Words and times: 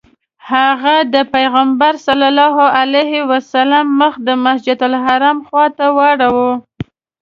هغه 0.51 0.95
د 1.13 1.15
پیغمبر 1.35 1.93
علیه 2.79 3.13
السلام 3.39 3.85
مخ 3.99 4.13
د 4.27 4.29
مسجدالحرام 4.45 5.37
خواته 5.47 5.85
واړوه. 5.97 6.51